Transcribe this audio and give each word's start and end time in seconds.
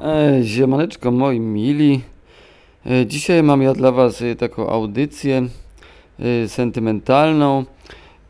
E, 0.00 0.42
Ziemaneczko 0.42 1.10
moi 1.10 1.40
mili. 1.40 2.00
E, 2.86 3.06
Dzisiaj 3.06 3.42
mam 3.42 3.62
ja 3.62 3.74
dla 3.74 3.92
was 3.92 4.22
e, 4.22 4.36
taką 4.36 4.68
audycję 4.68 5.48
e, 6.18 6.48
sentymentalną, 6.48 7.64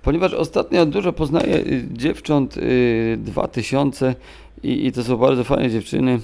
ponieważ 0.03 0.35
ostatnio 0.35 0.87
dużo 0.87 1.13
poznaję 1.13 1.55
e, 1.57 1.63
dziewcząt 1.93 2.55
e, 2.59 3.17
2000 3.17 4.15
i, 4.63 4.87
i 4.87 4.93
to 4.93 5.05
są 5.05 5.17
bardzo 5.17 5.45
fajne 5.45 5.71
dziewczyny. 5.71 6.21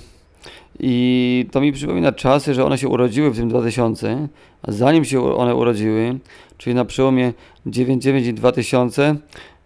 I 0.80 1.46
to 1.52 1.60
mi 1.60 1.72
przypomina 1.72 2.12
czasy, 2.12 2.54
że 2.54 2.64
one 2.64 2.78
się 2.78 2.88
urodziły 2.88 3.30
w 3.30 3.36
tym 3.36 3.48
2000, 3.48 4.28
a 4.62 4.72
zanim 4.72 5.04
się 5.04 5.34
one 5.36 5.54
urodziły, 5.54 6.18
czyli 6.58 6.74
na 6.74 6.84
przełomie 6.84 7.32
99 7.66 8.26
i 8.26 8.34
2000, 8.34 9.16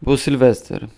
był 0.03 0.17
Sylwester. 0.17 0.89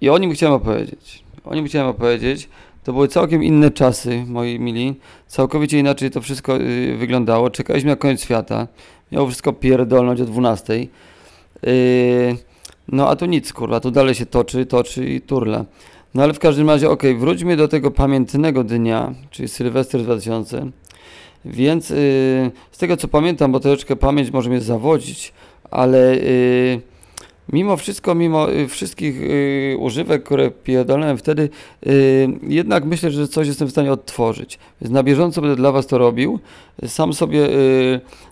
I 0.00 0.10
o 0.10 0.18
nim 0.18 0.32
chciałem 0.32 0.54
opowiedzieć. 0.54 1.24
O 1.44 1.54
nim 1.54 1.66
chciałem 1.66 1.88
opowiedzieć. 1.88 2.48
To 2.86 2.92
były 2.92 3.08
całkiem 3.08 3.42
inne 3.44 3.70
czasy, 3.70 4.24
moi 4.26 4.58
mili. 4.58 4.94
Całkowicie 5.26 5.78
inaczej 5.78 6.10
to 6.10 6.20
wszystko 6.20 6.60
y, 6.60 6.96
wyglądało. 6.96 7.50
Czekaliśmy 7.50 7.90
na 7.90 7.96
koniec 7.96 8.22
świata. 8.22 8.68
Miało 9.12 9.26
wszystko 9.26 9.52
pierdolnąć 9.52 10.20
o 10.20 10.24
12. 10.24 10.78
Yy, 10.78 10.88
no 12.88 13.08
a 13.08 13.16
tu 13.16 13.26
nic, 13.26 13.52
kurwa, 13.52 13.80
tu 13.80 13.90
dalej 13.90 14.14
się 14.14 14.26
toczy, 14.26 14.66
toczy 14.66 15.08
i 15.08 15.20
turla. 15.20 15.64
No 16.14 16.22
ale 16.22 16.32
w 16.32 16.38
każdym 16.38 16.70
razie, 16.70 16.90
okej, 16.90 17.16
wróćmy 17.16 17.56
do 17.56 17.68
tego 17.68 17.90
pamiętnego 17.90 18.64
dnia, 18.64 19.14
czyli 19.30 19.48
Sylwester 19.48 20.02
2000. 20.02 20.66
Więc 21.44 21.90
yy, 21.90 21.96
z 22.70 22.78
tego 22.78 22.96
co 22.96 23.08
pamiętam, 23.08 23.52
bo 23.52 23.60
troszeczkę 23.60 23.96
pamięć 23.96 24.30
może 24.30 24.50
mnie 24.50 24.60
zawodzić, 24.60 25.32
ale 25.70 26.16
yy, 26.16 26.80
mimo 27.52 27.76
wszystko, 27.76 28.14
mimo 28.14 28.52
y, 28.52 28.68
wszystkich 28.68 29.20
y, 29.20 29.76
używek, 29.78 30.22
które 30.22 30.50
pierdolałem 30.50 31.18
wtedy, 31.18 31.48
y, 31.86 32.28
jednak 32.42 32.84
myślę, 32.84 33.10
że 33.10 33.28
coś 33.28 33.48
jestem 33.48 33.68
w 33.68 33.70
stanie 33.70 33.92
odtworzyć. 33.92 34.58
Więc 34.80 34.94
na 34.94 35.02
bieżąco 35.02 35.40
będę 35.40 35.56
dla 35.56 35.72
Was 35.72 35.86
to 35.86 35.98
robił. 35.98 36.38
Sam 36.86 37.12
sobie 37.12 37.48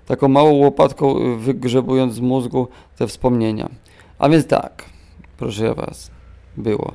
taką 0.07 0.29
małą 0.29 0.53
łopatką 0.53 1.37
wygrzebując 1.39 2.15
z 2.15 2.21
mózgu 2.21 2.69
te 2.97 3.07
wspomnienia. 3.07 3.69
A 4.19 4.29
więc 4.29 4.47
tak, 4.47 4.85
proszę 5.39 5.75
Was, 5.75 6.11
było. 6.57 6.93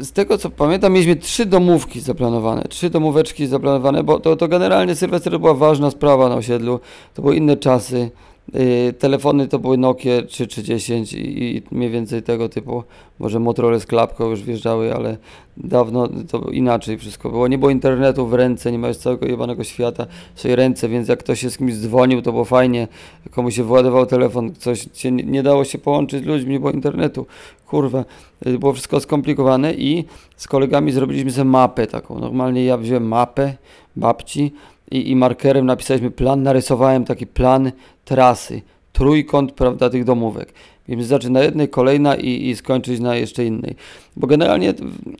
Z 0.00 0.12
tego 0.12 0.38
co 0.38 0.50
pamiętam, 0.50 0.92
mieliśmy 0.92 1.16
trzy 1.16 1.46
domówki 1.46 2.00
zaplanowane, 2.00 2.64
trzy 2.68 2.90
domóweczki 2.90 3.46
zaplanowane, 3.46 4.04
bo 4.04 4.20
to, 4.20 4.36
to 4.36 4.48
generalnie 4.48 4.94
Sylwester 4.94 5.40
była 5.40 5.54
ważna 5.54 5.90
sprawa 5.90 6.28
na 6.28 6.34
osiedlu, 6.34 6.80
to 7.14 7.22
były 7.22 7.36
inne 7.36 7.56
czasy. 7.56 8.10
Yy, 8.54 8.92
telefony 8.92 9.48
to 9.48 9.58
były 9.58 9.78
Nokia 9.78 10.22
3310 10.22 11.12
i, 11.12 11.56
i 11.56 11.62
mniej 11.70 11.90
więcej 11.90 12.22
tego 12.22 12.48
typu, 12.48 12.82
może 13.18 13.40
Motorola 13.40 13.78
z 13.78 13.86
klapką 13.86 14.30
już 14.30 14.42
wjeżdżały, 14.42 14.94
ale 14.94 15.16
dawno 15.56 16.08
to 16.30 16.38
inaczej 16.38 16.98
wszystko 16.98 17.30
było. 17.30 17.48
Nie 17.48 17.58
było 17.58 17.70
internetu 17.70 18.26
w 18.26 18.34
ręce, 18.34 18.72
nie 18.72 18.88
już 18.88 18.96
całego 18.96 19.26
jebanego 19.26 19.64
świata 19.64 20.06
w 20.34 20.38
swojej 20.38 20.56
ręce, 20.56 20.88
więc 20.88 21.08
jak 21.08 21.18
ktoś 21.18 21.40
się 21.40 21.50
z 21.50 21.58
kimś 21.58 21.74
dzwonił, 21.74 22.22
to 22.22 22.32
było 22.32 22.44
fajnie, 22.44 22.88
komuś 23.30 23.56
się 23.56 23.64
władował 23.64 24.06
telefon, 24.06 24.54
coś 24.54 24.88
się 24.94 25.12
nie, 25.12 25.24
nie 25.24 25.42
dało 25.42 25.64
się 25.64 25.78
połączyć 25.78 26.24
z 26.24 26.26
ludźmi, 26.26 26.52
nie 26.52 26.60
było 26.60 26.72
internetu, 26.72 27.26
kurwa, 27.66 28.04
y, 28.46 28.58
było 28.58 28.72
wszystko 28.72 29.00
skomplikowane 29.00 29.74
i 29.74 30.04
z 30.36 30.48
kolegami 30.48 30.92
zrobiliśmy 30.92 31.30
sobie 31.30 31.44
mapę 31.44 31.86
taką. 31.86 32.18
Normalnie 32.18 32.64
ja 32.64 32.76
wziąłem 32.76 33.08
mapę 33.08 33.54
babci 33.96 34.52
i, 34.90 35.10
i 35.10 35.16
markerem 35.16 35.66
napisaliśmy 35.66 36.10
plan, 36.10 36.42
narysowałem 36.42 37.04
taki 37.04 37.26
plan 37.26 37.72
trasy, 38.04 38.62
trójkąt, 38.92 39.52
prawda, 39.52 39.90
tych 39.90 40.04
domówek. 40.04 40.52
Mieliśmy 40.88 41.08
zacząć 41.08 41.32
na 41.32 41.42
jednej, 41.42 41.68
kolejna 41.68 42.16
i, 42.16 42.48
i 42.48 42.56
skończyć 42.56 43.00
na 43.00 43.16
jeszcze 43.16 43.44
innej. 43.44 43.74
Bo 44.16 44.26
generalnie, 44.26 44.74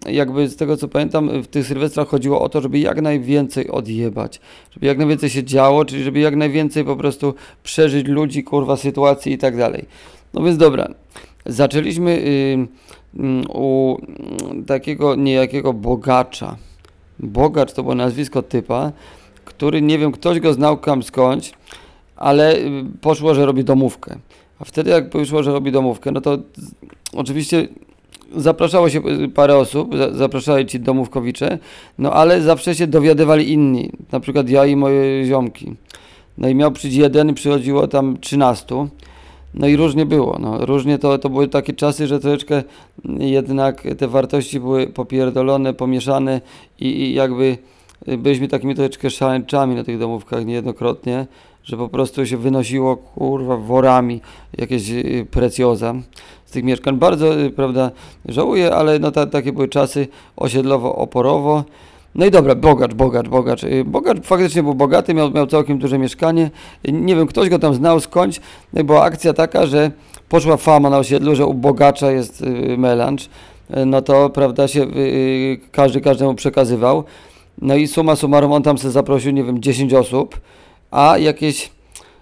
jakby 0.07 0.49
z 0.49 0.57
tego 0.57 0.77
co 0.77 0.89
pamiętam, 0.89 1.43
w 1.43 1.47
tych 1.47 1.67
sylwestrach 1.67 2.09
chodziło 2.09 2.41
o 2.41 2.49
to, 2.49 2.61
żeby 2.61 2.79
jak 2.79 3.03
najwięcej 3.03 3.71
odjebać. 3.71 4.41
Żeby 4.71 4.87
jak 4.87 4.99
najwięcej 4.99 5.31
się 5.31 5.45
działo, 5.45 5.85
czyli 5.85 6.03
żeby 6.03 6.21
jak 6.21 6.37
najwięcej 6.37 6.85
po 6.85 6.97
prostu 6.97 7.35
przeżyć 7.63 8.07
ludzi, 8.07 8.45
kurwa, 8.45 8.77
sytuacji 8.77 9.33
i 9.33 9.39
tak 9.39 9.57
dalej. 9.57 9.85
No 10.35 10.43
więc 10.43 10.59
dobra, 10.59 10.89
zaczęliśmy 11.47 12.11
y, 12.11 12.69
mm, 13.19 13.45
u 13.51 13.99
takiego 14.67 15.15
niejakiego 15.15 15.73
bogacza. 15.73 16.57
Bogacz 17.19 17.73
to 17.73 17.83
było 17.83 17.95
nazwisko 17.95 18.43
typa, 18.43 18.93
który 19.51 19.83
nie 19.83 19.99
wiem, 19.99 20.13
ktoś 20.13 20.41
go 20.41 20.53
znał 20.53 20.77
kam 20.79 21.03
skądś, 21.03 21.53
ale 22.17 22.57
y, 22.57 22.85
poszło, 23.01 23.35
że 23.35 23.47
robi 23.47 23.65
domówkę. 23.65 24.19
A 24.59 24.65
wtedy 24.65 24.91
jak 24.91 25.11
poszło, 25.11 25.43
że 25.43 25.53
robi 25.53 25.73
domówkę, 25.73 26.13
no 26.13 26.21
to 26.21 26.39
oczywiście 27.13 27.69
zapraszało 28.37 28.91
się 28.91 29.01
y, 29.07 29.29
parę 29.29 29.57
osób, 29.57 29.97
za- 29.97 30.13
zapraszali 30.13 30.67
ci 30.67 30.81
domówkowicze, 30.81 31.59
no 31.99 32.13
ale 32.13 32.43
zawsze 32.43 32.75
się 32.75 32.87
dowiadywali 32.87 33.53
inni, 33.53 33.93
na 34.13 34.21
przykład 34.21 34.49
ja 34.49 34.67
i 34.67 34.77
moje 34.77 35.25
ziomki. 35.25 35.75
No 36.39 36.49
i 36.49 36.55
miał 36.55 36.73
przyjść 36.73 36.97
jeden 36.97 37.35
przychodziło 37.35 37.89
tam 37.89 38.19
13. 38.21 38.89
No 39.55 39.67
i 39.67 39.77
różnie 39.77 40.07
było, 40.07 40.39
no 40.41 40.67
różnie 40.67 40.99
to, 40.99 41.19
to 41.19 41.29
były 41.29 41.49
takie 41.49 41.73
czasy, 41.73 42.07
że 42.07 42.21
troszeczkę 42.21 42.63
jednak 43.19 43.83
te 43.99 44.09
wartości 44.09 44.61
były 44.61 44.87
popierdolone, 44.87 45.75
pomieszane 45.75 46.41
i, 46.81 46.87
i 46.87 47.15
jakby 47.15 47.59
byliśmy 48.07 48.49
takimi 48.49 48.75
troszeczkę 48.75 49.11
szaleńczami 49.11 49.75
na 49.75 49.85
tych 49.85 49.99
domówkach 49.99 50.47
niejednokrotnie, 50.47 51.27
że 51.65 51.77
po 51.77 51.89
prostu 51.89 52.27
się 52.27 52.37
wynosiło 52.37 52.97
kurwa 52.97 53.57
worami 53.57 54.21
jakieś 54.59 54.91
y, 54.91 55.27
precjoza 55.31 55.95
z 56.45 56.51
tych 56.51 56.65
mieszkań. 56.65 56.97
Bardzo, 56.99 57.41
y, 57.41 57.51
prawda, 57.51 57.91
żałuję, 58.27 58.75
ale 58.75 58.99
no 58.99 59.11
ta, 59.11 59.27
takie 59.27 59.53
były 59.53 59.69
czasy 59.69 60.09
osiedlowo-oporowo. 60.37 61.63
No 62.15 62.27
i 62.27 62.31
dobra, 62.31 62.55
bogacz, 62.55 62.95
bogacz, 62.95 63.29
bogacz. 63.29 63.65
Y, 63.65 63.85
Bogacz 63.85 64.19
faktycznie 64.23 64.63
był 64.63 64.75
bogaty, 64.75 65.15
miał, 65.15 65.31
miał 65.31 65.47
całkiem 65.47 65.79
duże 65.79 65.99
mieszkanie. 65.99 66.51
Y, 66.89 66.93
Nie 66.93 67.17
wiem, 67.17 67.27
ktoś 67.27 67.49
go 67.49 67.59
tam 67.59 67.75
znał 67.75 68.01
skądś. 68.01 68.41
Była 68.73 69.03
akcja 69.03 69.33
taka, 69.33 69.67
że 69.67 69.91
poszła 70.29 70.57
fama 70.57 70.91
na 70.91 70.99
osiedlu, 70.99 71.35
że 71.35 71.47
u 71.47 71.55
bogacza 71.55 72.11
jest 72.11 72.43
y, 72.43 72.77
melanż. 72.79 73.29
Y, 73.77 73.87
No 73.87 74.03
to, 74.03 74.31
prawda, 74.31 74.69
się 74.69 74.83
y, 74.83 75.61
każdy 75.73 76.01
każdemu 76.01 76.35
przekazywał. 76.35 77.05
No 77.61 77.77
i 77.77 77.89
suma 77.89 78.17
summarum 78.17 78.53
on 78.53 78.63
tam 78.63 78.79
sobie 78.79 78.93
zaprosił, 78.93 79.33
nie 79.33 79.45
wiem, 79.45 79.63
10 79.63 79.95
osób, 79.95 80.41
a 80.91 81.19
jakieś 81.19 81.71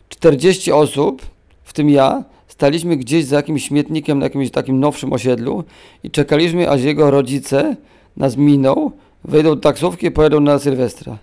40 0.08 0.72
osób, 0.72 1.22
w 1.64 1.72
tym 1.72 1.90
ja, 1.90 2.24
staliśmy 2.48 2.96
gdzieś 2.96 3.24
za 3.24 3.36
jakimś 3.36 3.64
śmietnikiem 3.64 4.18
na 4.18 4.26
jakimś 4.26 4.50
takim 4.50 4.80
nowszym 4.80 5.12
osiedlu 5.12 5.64
i 6.04 6.10
czekaliśmy, 6.10 6.70
aż 6.70 6.82
jego 6.82 7.10
rodzice 7.10 7.76
nas 8.16 8.36
miną, 8.36 8.90
wejdą 9.24 9.54
do 9.54 9.60
taksówki 9.60 10.06
i 10.06 10.10
pojedą 10.10 10.40
na 10.40 10.58
Sylwestra. 10.58 11.18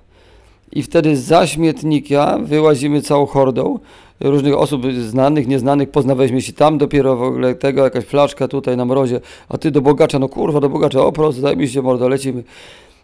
I 0.71 0.83
wtedy 0.83 1.17
za 1.17 1.47
śmietnika 1.47 2.37
wyłazimy 2.43 3.01
całą 3.01 3.25
hordą 3.25 3.79
różnych 4.19 4.57
osób 4.57 4.81
znanych, 4.93 5.47
nieznanych, 5.47 5.91
poznawaliśmy 5.91 6.41
się 6.41 6.53
tam 6.53 6.77
dopiero 6.77 7.15
w 7.15 7.23
ogóle 7.23 7.55
tego, 7.55 7.83
jakaś 7.83 8.05
flaszka 8.05 8.47
tutaj 8.47 8.77
na 8.77 8.85
mrozie, 8.85 9.21
a 9.49 9.57
ty 9.57 9.71
do 9.71 9.81
bogacza, 9.81 10.19
no 10.19 10.29
kurwa, 10.29 10.59
do 10.59 10.69
bogacza, 10.69 11.01
o 11.01 11.11
prosto, 11.11 11.41
daj 11.41 11.57
mi 11.57 11.67
się 11.67 11.81
mordo, 11.81 12.09
lecimy. 12.09 12.43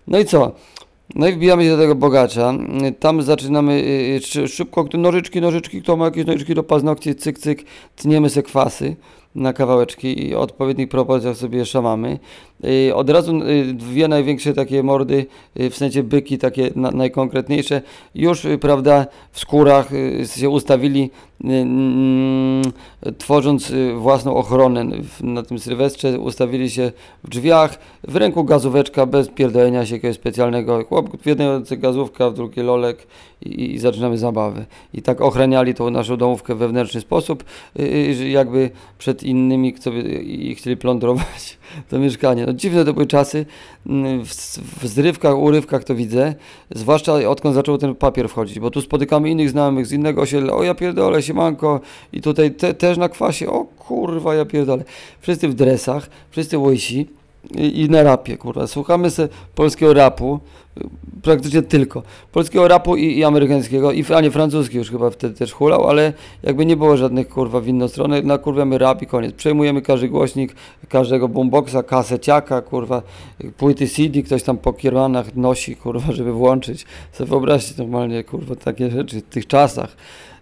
No 0.08 0.20
i 0.20 0.26
co? 0.26 0.52
No 1.16 1.28
i 1.28 1.34
wbijamy 1.34 1.64
się 1.64 1.70
do 1.70 1.78
tego 1.78 1.96
bogacza. 1.96 2.54
Tam 3.00 3.22
zaczynamy 3.22 3.74
y, 3.74 4.16
y, 4.16 4.22
szy- 4.22 4.48
szybko, 4.48 4.86
nożyczki, 4.94 5.42
nożyczki, 5.42 5.82
kto 5.82 5.98
ma 5.98 6.06
jakieś 6.06 6.26
nożyczki 6.26 6.56
do 6.56 6.64
paznokci, 6.64 7.16
cyk, 7.16 7.40
cyk, 7.40 7.64
tniemy 7.96 8.30
se 8.30 8.44
kwasy 8.44 8.96
na 9.36 9.54
kawałeczki 9.54 10.28
i 10.28 10.36
o 10.36 10.42
odpowiednich 10.42 10.90
proporcjach 10.90 11.38
sobie 11.38 11.66
szamamy. 11.66 12.20
Y, 12.66 12.96
Od 12.96 13.10
razu 13.10 13.38
y, 13.38 13.74
dwie 13.74 14.08
największe 14.08 14.54
takie 14.54 14.84
mordy, 14.84 15.26
y, 15.60 15.70
w 15.70 15.76
sensie 15.76 16.04
byki 16.04 16.38
takie 16.38 16.72
na, 16.76 16.92
najkonkretniejsze, 16.92 17.82
już, 18.16 18.48
prawda, 18.62 19.06
w 19.32 19.40
skórach 19.40 19.90
się 20.36 20.50
ustawili, 20.50 21.10
tworząc 23.18 23.72
własną 23.98 24.36
ochronę 24.36 24.86
na 25.22 25.44
tym 25.44 25.60
sylwestrze, 25.60 26.20
ustawili 26.20 26.70
się 26.70 26.92
w 27.24 27.30
drzwiach, 27.30 27.80
w 28.08 28.16
ręku 28.16 28.44
gazóweczka 28.44 29.06
bez 29.06 29.28
pierdolenia 29.30 29.86
się 29.86 29.96
jakiegoś 29.96 30.16
specjalnego. 30.16 30.84
Chłop 30.84 31.22
w 31.22 31.26
jednej 31.26 31.48
ręce 31.48 31.78
gazówka, 31.78 32.30
w 32.30 32.34
drugiej 32.34 32.66
lolek 32.66 33.08
i, 33.42 33.74
i 33.74 33.80
zaczynamy 33.80 34.18
zabawę. 34.18 34.66
I 34.94 35.02
tak 35.02 35.22
ochraniali 35.22 35.74
tą 35.74 35.90
naszą 35.90 36.18
domówkę 36.18 36.56
w 36.56 36.58
wewnętrzny 36.58 37.02
sposób, 37.02 37.44
jakby 38.30 38.70
przed 38.98 39.21
innymi, 39.24 39.74
kto 39.74 39.92
i 40.24 40.56
chcieli 40.56 40.78
plądrować 40.78 41.58
to 41.90 42.00
mieszkanie. 42.00 42.46
No 42.46 42.54
dziwne 42.54 42.86
to 42.86 42.94
były 42.94 43.08
czasy. 43.08 43.46
Mm, 43.88 44.26
W, 44.26 44.30
w 44.82 44.88
zrywkach, 44.88 45.38
urywkach 45.38 45.84
to 45.84 45.96
widzę, 45.96 46.36
zwłaszcza 46.70 47.14
odkąd 47.14 47.56
zaczął 47.56 47.78
ten 47.78 47.96
papier 47.96 48.30
wchodzić, 48.30 48.60
bo 48.60 48.72
tu 48.72 48.82
spotykamy 48.82 49.30
innych 49.30 49.50
znajomych 49.50 49.88
z 49.88 49.92
innego 49.92 50.22
osiedla, 50.22 50.54
o 50.54 50.64
ja 50.64 50.76
pierdolę, 50.76 51.22
siemanko 51.22 51.80
i 52.14 52.22
tutaj 52.22 52.52
te, 52.52 52.74
też 52.74 52.98
na 52.98 53.10
kwasie, 53.10 53.50
o 53.50 53.66
kurwa, 53.66 54.36
ja 54.36 54.46
pierdolę. 54.46 54.84
Wszyscy 55.20 55.48
w 55.48 55.54
dresach, 55.54 56.10
wszyscy 56.30 56.58
łysi, 56.58 57.08
i, 57.50 57.88
na 57.90 58.04
rapie, 58.04 58.38
kurwa. 58.38 58.68
Słuchamy 58.68 59.10
se 59.10 59.30
polskiego 59.56 59.94
rapu, 59.94 60.40
y, 60.78 60.82
praktycznie 61.22 61.62
tylko. 61.62 62.04
Polskiego 62.32 62.68
rapu 62.68 62.96
i, 62.96 63.18
i 63.18 63.24
amerykańskiego, 63.24 63.92
i, 63.92 64.06
a 64.16 64.22
nie 64.22 64.32
francuski 64.32 64.78
już 64.78 64.92
chyba 64.92 65.10
wtedy 65.10 65.36
też 65.36 65.54
hulał, 65.54 65.88
ale 65.88 66.14
jakby 66.44 66.66
nie 66.66 66.78
było 66.78 66.98
żadnych 66.98 67.30
kurwa 67.30 67.60
w 67.60 67.68
inną 67.68 67.88
stronę, 67.88 68.22
nakurwiamy 68.22 68.78
rap 68.78 69.02
i 69.02 69.08
koniec. 69.08 69.36
Przejmujemy 69.36 69.82
każdy 69.82 70.10
głośnik, 70.10 70.56
każdego 70.90 71.28
boomboxa, 71.28 71.84
kaseciaka, 71.88 72.62
kurwa, 72.62 73.02
płyty 73.58 73.88
CD, 73.88 74.22
ktoś 74.22 74.44
tam 74.44 74.58
po 74.58 74.74
kiermanach 74.74 75.36
nosi, 75.36 75.76
kurwa, 75.76 76.12
żeby 76.14 76.32
włączyć. 76.32 76.86
Sobie 77.12 77.30
wyobraźcie 77.30 77.74
normalnie, 77.78 78.24
kurwa, 78.24 78.56
takie 78.56 78.90
rzeczy 78.90 79.20
w 79.20 79.24
tych 79.24 79.48
czasach. 79.48 79.96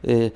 Y, 0.07 0.31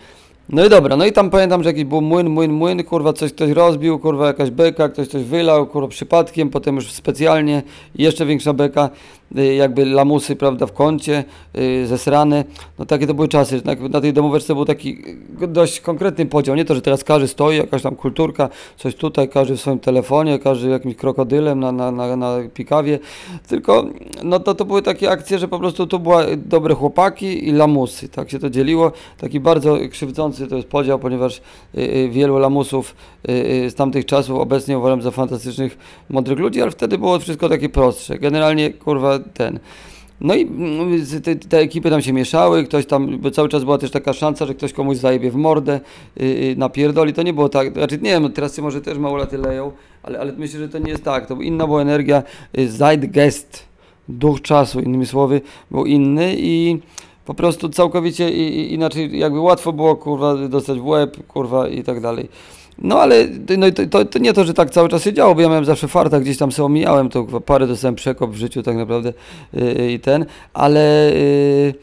no 0.49 0.65
i 0.65 0.69
dobra, 0.69 0.97
no 0.97 1.05
i 1.05 1.11
tam 1.11 1.29
pamiętam, 1.29 1.63
że 1.63 1.69
jakiś 1.69 1.83
był 1.83 2.01
młyn, 2.01 2.29
młyn, 2.29 2.53
młyn, 2.53 2.83
kurwa 2.83 3.13
coś 3.13 3.33
ktoś 3.33 3.49
rozbił, 3.49 3.99
kurwa 3.99 4.27
jakaś 4.27 4.49
beka, 4.49 4.89
ktoś 4.89 5.07
coś 5.07 5.23
wylał, 5.23 5.67
kurwa 5.67 5.87
przypadkiem, 5.87 6.49
potem 6.49 6.75
już 6.75 6.91
specjalnie 6.91 7.63
jeszcze 7.95 8.25
większa 8.25 8.53
beka, 8.53 8.89
y, 9.37 9.55
jakby 9.55 9.85
lamusy, 9.85 10.35
prawda, 10.35 10.65
w 10.65 10.73
kącie, 10.73 11.23
yy, 11.53 11.87
zesrane. 11.87 12.43
No 12.79 12.85
takie 12.85 13.07
to 13.07 13.13
były 13.13 13.27
czasy, 13.27 13.61
na, 13.65 13.75
na 13.89 14.01
tej 14.01 14.13
domóweczce 14.13 14.55
był 14.55 14.65
taki 14.65 14.97
y, 15.41 15.47
dość 15.47 15.79
konkretny 15.79 16.25
podział, 16.25 16.55
nie 16.55 16.65
to, 16.65 16.75
że 16.75 16.81
teraz 16.81 17.03
każdy 17.03 17.27
stoi, 17.27 17.57
jakaś 17.57 17.81
tam 17.81 17.95
kulturka, 17.95 18.49
coś 18.77 18.95
tutaj, 18.95 19.29
każdy 19.29 19.57
w 19.57 19.61
swoim 19.61 19.79
telefonie, 19.79 20.39
każdy 20.39 20.69
jakimś 20.69 20.95
krokodylem 20.95 21.59
na, 21.59 21.71
na, 21.71 21.91
na, 21.91 22.15
na 22.15 22.37
pikawie, 22.53 22.99
tylko 23.47 23.85
no 24.23 24.39
to, 24.39 24.55
to 24.55 24.65
były 24.65 24.81
takie 24.81 25.11
akcje, 25.11 25.39
że 25.39 25.47
po 25.47 25.59
prostu 25.59 25.87
to 25.87 25.99
były 25.99 26.37
dobre 26.37 26.75
chłopaki 26.75 27.47
i 27.47 27.51
lamusy, 27.51 28.09
tak 28.09 28.31
się 28.31 28.39
to 28.39 28.49
dzieliło, 28.49 28.91
taki 29.17 29.39
bardzo 29.39 29.77
krzywdzący 29.91 30.32
to 30.50 30.56
jest 30.56 30.68
podział, 30.68 31.00
ponieważ 31.00 31.41
y, 31.77 31.81
y, 31.81 32.09
wielu 32.09 32.38
lamusów 32.38 32.95
y, 33.30 33.69
z 33.69 33.75
tamtych 33.75 34.06
czasów 34.06 34.39
obecnie 34.39 34.77
uważam 34.77 35.01
za 35.01 35.12
fantastycznych, 35.12 35.77
mądrych 36.09 36.39
ludzi, 36.39 36.62
ale 36.62 36.71
wtedy 36.71 36.97
było 36.97 37.19
wszystko 37.19 37.50
takie 37.50 37.69
prostsze. 37.69 38.19
Generalnie, 38.19 38.74
kurwa, 38.74 39.19
ten. 39.19 39.59
No 40.21 40.35
i 40.35 40.41
mm, 40.41 41.06
te, 41.24 41.35
te, 41.35 41.57
ekipy 41.57 41.89
tam 41.89 42.01
się 42.01 42.13
mieszały, 42.13 42.63
ktoś 42.63 42.85
tam, 42.85 43.18
bo 43.19 43.31
cały 43.31 43.50
czas 43.50 43.63
była 43.63 43.77
też 43.77 43.91
taka 43.91 44.13
szansa, 44.13 44.45
że 44.45 44.53
ktoś 44.53 44.74
komuś 44.74 44.97
zajebie 44.97 45.31
w 45.31 45.35
mordę, 45.35 45.80
yy, 46.15 46.56
napierdoli, 46.57 47.13
to 47.13 47.24
nie 47.24 47.33
było 47.33 47.50
tak, 47.50 47.74
znaczy 47.74 47.97
nie 48.01 48.09
wiem, 48.09 48.31
teraz 48.31 48.56
się 48.56 48.62
może 48.62 48.81
też 48.81 48.97
małolaty 48.97 49.38
leją, 49.38 49.71
ale, 50.03 50.19
ale 50.19 50.33
myślę, 50.33 50.59
że 50.59 50.69
to 50.69 50.79
nie 50.79 50.91
jest 50.91 51.03
tak, 51.03 51.27
to 51.27 51.36
inna 51.36 51.68
była 51.68 51.81
energia, 51.81 52.24
zeitgeist, 52.68 53.74
duch 54.09 54.41
czasu, 54.41 54.79
innymi 54.79 55.06
słowy, 55.06 55.41
był 55.71 55.86
inny 55.86 56.36
i 56.38 56.79
po 57.25 57.33
prostu 57.33 57.69
całkowicie 57.69 58.29
inaczej, 58.67 59.19
jakby 59.19 59.39
łatwo 59.39 59.73
było, 59.73 59.95
kurwa, 59.95 60.35
dostać 60.35 60.79
w 60.79 60.85
łeb, 60.85 61.27
kurwa 61.27 61.67
i 61.67 61.83
tak 61.83 62.01
dalej. 62.01 62.29
No 62.77 63.01
ale 63.01 63.27
no, 63.57 63.71
to, 63.71 63.85
to, 63.87 64.05
to, 64.05 64.19
nie 64.19 64.33
to, 64.33 64.43
że 64.43 64.53
tak 64.53 64.69
cały 64.69 64.89
czas 64.89 65.03
się 65.03 65.13
działo, 65.13 65.35
bo 65.35 65.41
ja 65.41 65.49
miałem 65.49 65.65
zawsze 65.65 65.87
farta, 65.87 66.19
gdzieś 66.19 66.37
tam 66.37 66.51
sobie 66.51 66.65
omijałem, 66.65 67.09
to 67.09 67.23
parę 67.23 67.67
dostałem 67.67 67.95
przekop 67.95 68.31
w 68.31 68.35
życiu 68.35 68.63
tak 68.63 68.75
naprawdę 68.75 69.13
yy, 69.53 69.91
i 69.91 69.99
ten, 69.99 70.25
ale 70.53 71.11
yy, 71.15 71.73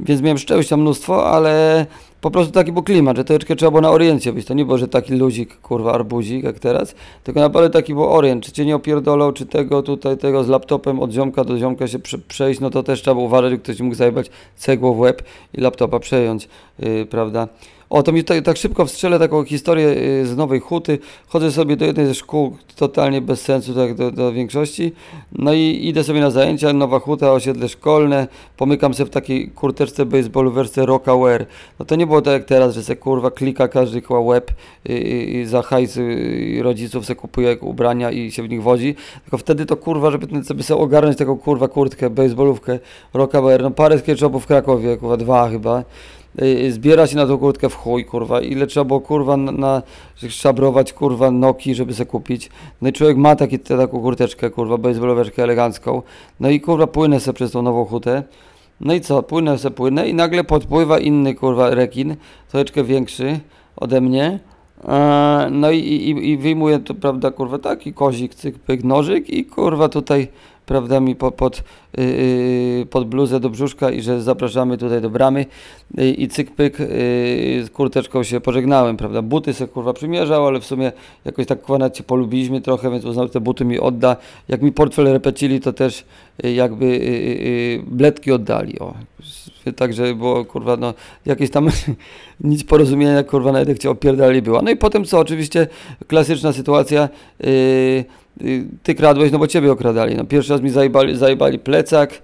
więc 0.00 0.22
miałem 0.22 0.38
szczęścia 0.38 0.76
mnóstwo, 0.76 1.30
ale 1.30 1.86
po 2.26 2.30
prostu 2.30 2.52
taki 2.52 2.72
był 2.72 2.82
klimat, 2.82 3.16
że 3.16 3.24
troszeczkę 3.24 3.56
trzeba 3.56 3.70
było 3.70 3.80
na 3.80 3.90
oriencie 3.90 4.32
być. 4.32 4.46
To 4.46 4.54
nie 4.54 4.64
było, 4.64 4.78
że 4.78 4.88
taki 4.88 5.14
luzik, 5.14 5.60
kurwa, 5.60 5.92
arbuzik 5.92 6.44
jak 6.44 6.58
teraz, 6.58 6.94
tylko 7.24 7.40
naprawdę 7.40 7.70
taki 7.70 7.94
był 7.94 8.12
orient. 8.12 8.44
Czy 8.44 8.52
cię 8.52 8.64
nie 8.66 8.76
opierdolą, 8.76 9.32
czy 9.32 9.46
tego 9.46 9.82
tutaj, 9.82 10.16
tego 10.18 10.44
z 10.44 10.48
laptopem 10.48 11.00
od 11.00 11.10
ziomka 11.10 11.44
do 11.44 11.58
ziomka 11.58 11.88
się 11.88 11.98
przejść, 12.28 12.60
no 12.60 12.70
to 12.70 12.82
też 12.82 13.02
trzeba 13.02 13.14
było 13.14 13.26
uważać, 13.26 13.50
że 13.50 13.58
ktoś 13.58 13.80
mógł 13.80 13.94
zajebać 13.94 14.30
cegło 14.56 14.94
w 14.94 14.98
łeb 14.98 15.22
i 15.54 15.60
laptopa 15.60 15.98
przejąć, 15.98 16.48
yy, 16.78 17.06
prawda. 17.06 17.48
O, 17.90 18.02
to 18.02 18.12
mi 18.12 18.24
tak, 18.24 18.44
tak 18.44 18.56
szybko 18.56 18.86
wstrzelę 18.86 19.18
taką 19.18 19.44
historię 19.44 19.88
y, 19.88 20.26
z 20.26 20.36
Nowej 20.36 20.60
Huty. 20.60 20.98
Chodzę 21.26 21.52
sobie 21.52 21.76
do 21.76 21.84
jednej 21.84 22.06
ze 22.06 22.14
szkół, 22.14 22.56
totalnie 22.76 23.20
bez 23.20 23.40
sensu, 23.40 23.74
tak 23.74 23.94
do, 23.94 24.10
do 24.10 24.32
większości. 24.32 24.92
No 25.32 25.52
i 25.52 25.80
idę 25.82 26.04
sobie 26.04 26.20
na 26.20 26.30
zajęcia, 26.30 26.72
Nowa 26.72 26.98
Huta, 26.98 27.32
osiedle 27.32 27.68
szkolne. 27.68 28.28
Pomykam 28.56 28.94
sobie 28.94 29.06
w 29.06 29.10
takiej 29.10 29.48
kurteczce 29.48 30.06
baseballu 30.06 30.50
wersję 30.52 30.86
Rocka 30.86 31.16
Wear. 31.16 31.46
No 31.78 31.84
to 31.84 31.96
nie 31.96 32.06
było 32.06 32.22
tak 32.22 32.32
jak 32.32 32.44
teraz, 32.44 32.74
że 32.74 32.82
se 32.82 32.96
kurwa 32.96 33.30
klika 33.30 33.68
każdy 33.68 34.00
chyba 34.00 34.22
web 34.22 34.50
i, 34.84 34.92
i, 34.92 35.36
i 35.36 35.46
za 35.46 35.62
hajs 35.62 35.98
rodziców 36.62 37.06
se 37.06 37.14
kupuje 37.14 37.58
ubrania 37.60 38.10
i 38.10 38.30
się 38.32 38.42
w 38.42 38.48
nich 38.48 38.62
wozi. 38.62 38.94
Tylko 39.22 39.38
wtedy 39.38 39.66
to 39.66 39.76
kurwa, 39.76 40.10
żeby 40.10 40.44
sobie 40.44 40.62
sobie 40.62 40.80
ogarnąć 40.80 41.18
taką 41.18 41.38
kurwa 41.38 41.68
kurtkę, 41.68 42.10
baseballówkę 42.10 42.78
Rocka 43.14 43.42
Wear. 43.42 43.62
No 43.62 43.70
parę 43.70 43.98
sketchupów 43.98 44.44
w 44.44 44.46
Krakowie, 44.46 44.96
kurwa 44.96 45.16
dwa 45.16 45.48
chyba. 45.48 45.84
Y, 46.42 46.72
zbiera 46.72 47.06
się 47.06 47.16
na 47.16 47.26
tą 47.26 47.38
kurtkę 47.38 47.68
w 47.68 47.74
chuj, 47.74 48.04
kurwa, 48.04 48.40
ile 48.40 48.66
trzeba 48.66 48.84
było, 48.84 49.00
kurwa, 49.00 49.36
na, 49.36 49.52
na 49.52 49.82
szabrować, 50.28 50.92
kurwa, 50.92 51.30
noki, 51.30 51.74
żeby 51.74 51.94
sobie 51.94 52.10
kupić. 52.10 52.50
No 52.82 52.88
i 52.88 52.92
człowiek 52.92 53.16
ma 53.16 53.36
taki, 53.36 53.58
taką 53.58 54.00
kurteczkę, 54.00 54.50
kurwa, 54.50 54.78
baseballoweczkę 54.78 55.42
elegancką, 55.42 56.02
no 56.40 56.50
i, 56.50 56.60
kurwa, 56.60 56.86
płynę 56.86 57.20
sobie 57.20 57.34
przez 57.34 57.50
tą 57.52 57.62
nową 57.62 57.84
hutę, 57.84 58.22
no 58.80 58.94
i 58.94 59.00
co, 59.00 59.22
płynę 59.22 59.58
sobie, 59.58 59.76
płynę 59.76 60.08
i 60.08 60.14
nagle 60.14 60.44
podpływa 60.44 60.98
inny, 60.98 61.34
kurwa, 61.34 61.70
rekin, 61.70 62.16
troszeczkę 62.48 62.84
większy 62.84 63.40
ode 63.76 64.00
mnie, 64.00 64.38
e, 64.88 65.48
no 65.50 65.70
i, 65.70 65.78
i, 65.78 66.30
i 66.30 66.36
wyjmuje 66.38 66.78
tu, 66.78 66.94
prawda, 66.94 67.30
kurwa, 67.30 67.58
taki 67.58 67.92
kozik, 67.92 68.34
cyk, 68.34 68.58
pyk, 68.58 68.84
nożyk 68.84 69.30
i, 69.30 69.44
kurwa, 69.44 69.88
tutaj 69.88 70.28
prawda, 70.66 71.00
mi 71.00 71.16
pod, 71.16 71.34
pod, 71.34 71.62
yy, 71.98 72.86
pod 72.90 73.08
bluzę 73.08 73.40
do 73.40 73.50
brzuszka 73.50 73.90
i 73.90 74.02
że 74.02 74.22
zapraszamy 74.22 74.78
tutaj 74.78 75.00
do 75.00 75.10
bramy. 75.10 75.46
Yy, 75.94 76.10
i 76.10 76.28
cyk 76.28 76.50
pyk 76.54 76.78
yy, 76.80 76.86
z 77.64 77.70
kurteczką 77.70 78.22
się 78.22 78.40
pożegnałem, 78.40 78.96
prawda, 78.96 79.22
buty 79.22 79.54
sobie 79.54 79.68
kurwa 79.68 79.92
przymierzał, 79.92 80.46
ale 80.46 80.60
w 80.60 80.66
sumie 80.66 80.92
jakoś 81.24 81.46
tak 81.46 81.62
kurwa 81.62 81.90
cię 81.90 82.04
polubiliśmy 82.04 82.60
trochę, 82.60 82.90
więc 82.90 83.04
uznał, 83.04 83.26
że 83.26 83.32
te 83.32 83.40
buty 83.40 83.64
mi 83.64 83.80
odda, 83.80 84.16
jak 84.48 84.62
mi 84.62 84.72
portfel 84.72 85.12
repecili, 85.12 85.60
to 85.60 85.72
też 85.72 86.04
yy, 86.42 86.52
jakby 86.52 86.86
yy, 86.86 87.96
bledki 87.96 88.32
oddali, 88.32 88.78
o, 88.78 88.94
także 89.76 90.14
było 90.14 90.44
kurwa, 90.44 90.76
no 90.76 90.94
jakieś 91.26 91.50
tam 91.50 91.68
nic 92.40 92.64
porozumienia, 92.64 93.22
kurwa, 93.24 93.58
jak 93.58 93.78
cię 93.78 93.90
opierdali 93.90 94.42
była, 94.42 94.62
no 94.62 94.70
i 94.70 94.76
potem 94.76 95.04
co, 95.04 95.18
oczywiście 95.18 95.66
klasyczna 96.06 96.52
sytuacja, 96.52 97.08
Y, 97.44 98.04
ty 98.82 98.94
kradłeś, 98.94 99.32
no 99.32 99.38
bo 99.38 99.46
ciebie 99.46 99.72
okradali. 99.72 100.16
No 100.16 100.24
pierwszy 100.24 100.52
raz 100.52 100.62
mi 100.62 100.70
zajebali, 100.70 101.16
zajebali 101.16 101.58
plecak, 101.58 102.22